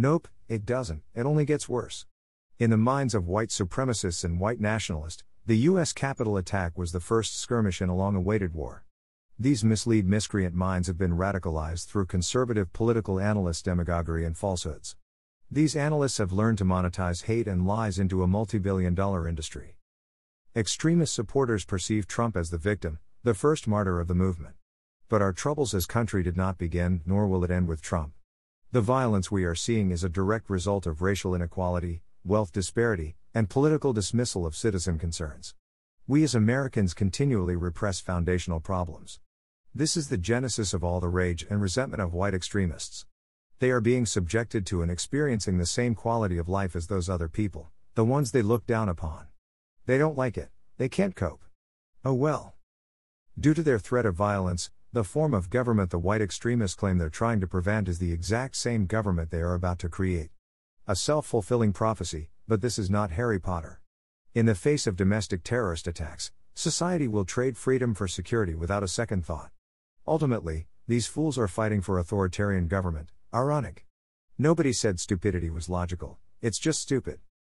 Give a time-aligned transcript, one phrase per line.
[0.00, 2.06] Nope, it doesn't, it only gets worse.
[2.60, 5.92] In the minds of white supremacists and white nationalists, the U.S.
[5.92, 8.84] Capitol attack was the first skirmish in a long awaited war.
[9.40, 14.94] These mislead miscreant minds have been radicalized through conservative political analyst demagoguery and falsehoods.
[15.50, 19.78] These analysts have learned to monetize hate and lies into a multi billion dollar industry.
[20.54, 24.54] Extremist supporters perceive Trump as the victim, the first martyr of the movement.
[25.08, 28.12] But our troubles as country did not begin, nor will it end with Trump.
[28.70, 33.48] The violence we are seeing is a direct result of racial inequality, wealth disparity, and
[33.48, 35.54] political dismissal of citizen concerns.
[36.06, 39.20] We as Americans continually repress foundational problems.
[39.74, 43.06] This is the genesis of all the rage and resentment of white extremists.
[43.58, 47.28] They are being subjected to and experiencing the same quality of life as those other
[47.28, 49.28] people, the ones they look down upon.
[49.86, 51.42] They don't like it, they can't cope.
[52.04, 52.54] Oh well.
[53.40, 57.10] Due to their threat of violence, the form of government the white extremists claim they're
[57.10, 60.30] trying to prevent is the exact same government they are about to create.
[60.86, 63.82] A self fulfilling prophecy, but this is not Harry Potter.
[64.34, 68.88] In the face of domestic terrorist attacks, society will trade freedom for security without a
[68.88, 69.50] second thought.
[70.06, 73.10] Ultimately, these fools are fighting for authoritarian government.
[73.34, 73.84] Ironic.
[74.38, 77.20] Nobody said stupidity was logical, it's just stupid.